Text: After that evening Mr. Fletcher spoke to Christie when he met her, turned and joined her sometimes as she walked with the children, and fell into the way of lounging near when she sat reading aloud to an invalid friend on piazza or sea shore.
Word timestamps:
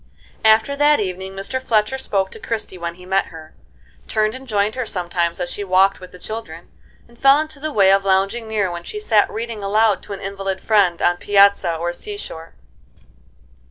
After 0.43 0.75
that 0.77 0.99
evening 0.99 1.33
Mr. 1.33 1.61
Fletcher 1.61 1.99
spoke 1.99 2.31
to 2.31 2.39
Christie 2.39 2.79
when 2.79 2.95
he 2.95 3.05
met 3.05 3.27
her, 3.27 3.53
turned 4.07 4.33
and 4.33 4.47
joined 4.47 4.73
her 4.73 4.83
sometimes 4.83 5.39
as 5.39 5.51
she 5.51 5.63
walked 5.63 5.99
with 5.99 6.11
the 6.11 6.17
children, 6.17 6.71
and 7.07 7.19
fell 7.19 7.39
into 7.39 7.59
the 7.59 7.71
way 7.71 7.91
of 7.91 8.03
lounging 8.03 8.47
near 8.47 8.71
when 8.71 8.83
she 8.83 8.99
sat 8.99 9.29
reading 9.29 9.61
aloud 9.63 10.01
to 10.01 10.13
an 10.13 10.19
invalid 10.19 10.59
friend 10.59 11.03
on 11.03 11.17
piazza 11.17 11.75
or 11.75 11.93
sea 11.93 12.17
shore. 12.17 12.55